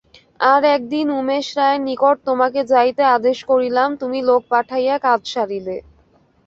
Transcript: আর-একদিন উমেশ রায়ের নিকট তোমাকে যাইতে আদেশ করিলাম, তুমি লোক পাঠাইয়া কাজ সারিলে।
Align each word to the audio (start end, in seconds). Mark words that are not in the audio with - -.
আর-একদিন 0.45 1.07
উমেশ 1.19 1.47
রায়ের 1.57 1.81
নিকট 1.87 2.17
তোমাকে 2.27 2.59
যাইতে 2.71 3.03
আদেশ 3.15 3.37
করিলাম, 3.49 3.89
তুমি 4.01 4.19
লোক 4.29 4.41
পাঠাইয়া 4.51 4.95
কাজ 5.05 5.21
সারিলে। 5.33 5.77